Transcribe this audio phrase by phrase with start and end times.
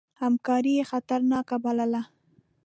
[0.21, 2.01] همکاري یې خطرناکه بلله.